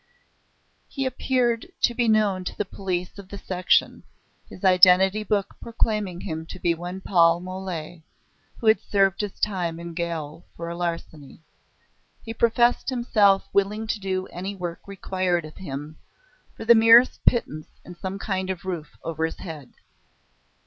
[0.89, 4.01] He appeared to be known to the police of the section,
[4.49, 8.01] his identity book proclaiming him to be one Paul Mole,
[8.57, 11.41] who had served his time in gaol for larceny.
[12.23, 15.99] He professed himself willing to do any work required of him,
[16.57, 19.71] for the merest pittance and some kind of roof over his head.